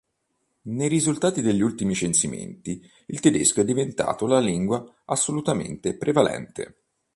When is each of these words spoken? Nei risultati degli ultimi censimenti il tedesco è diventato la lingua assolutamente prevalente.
Nei 0.63 0.87
risultati 0.87 1.43
degli 1.43 1.61
ultimi 1.61 1.93
censimenti 1.93 2.81
il 3.05 3.19
tedesco 3.19 3.61
è 3.61 3.63
diventato 3.63 4.25
la 4.25 4.39
lingua 4.39 4.83
assolutamente 5.05 5.95
prevalente. 5.95 6.81